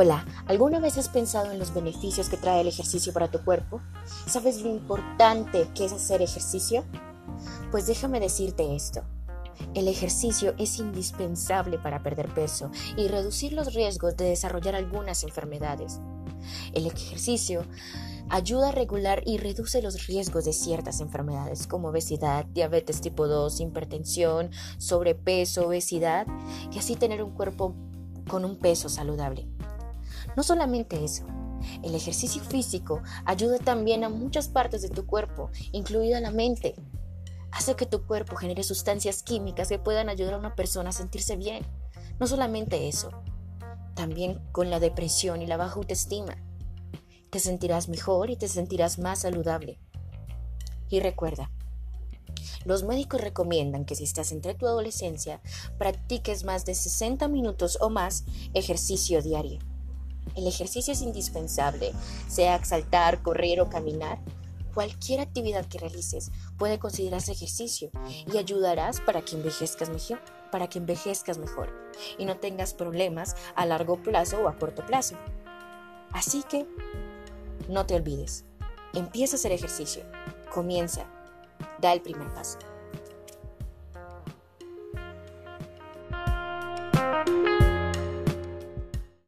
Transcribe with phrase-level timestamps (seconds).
[0.00, 3.80] Hola, ¿alguna vez has pensado en los beneficios que trae el ejercicio para tu cuerpo?
[4.28, 6.84] ¿Sabes lo importante que es hacer ejercicio?
[7.72, 9.02] Pues déjame decirte esto.
[9.74, 15.98] El ejercicio es indispensable para perder peso y reducir los riesgos de desarrollar algunas enfermedades.
[16.74, 17.64] El ejercicio
[18.30, 23.58] ayuda a regular y reduce los riesgos de ciertas enfermedades como obesidad, diabetes tipo 2,
[23.62, 26.28] hipertensión, sobrepeso, obesidad
[26.70, 27.74] y así tener un cuerpo
[28.28, 29.48] con un peso saludable.
[30.36, 31.26] No solamente eso,
[31.82, 36.74] el ejercicio físico ayuda también a muchas partes de tu cuerpo, incluida la mente.
[37.50, 41.36] Hace que tu cuerpo genere sustancias químicas que puedan ayudar a una persona a sentirse
[41.36, 41.64] bien.
[42.20, 43.10] No solamente eso,
[43.94, 46.36] también con la depresión y la baja autoestima.
[47.30, 49.78] Te sentirás mejor y te sentirás más saludable.
[50.88, 51.50] Y recuerda,
[52.64, 55.40] los médicos recomiendan que si estás entre tu adolescencia,
[55.78, 59.58] practiques más de 60 minutos o más ejercicio diario.
[60.34, 61.92] El ejercicio es indispensable,
[62.28, 64.18] sea saltar, correr o caminar.
[64.74, 67.90] Cualquier actividad que realices puede considerarse ejercicio
[68.32, 70.20] y ayudarás para que envejezcas mejor,
[70.52, 71.72] para que envejezcas mejor
[72.16, 75.16] y no tengas problemas a largo plazo o a corto plazo.
[76.12, 76.66] Así que
[77.68, 78.44] no te olvides,
[78.94, 80.04] empieza a hacer ejercicio,
[80.52, 81.06] comienza,
[81.80, 82.58] da el primer paso.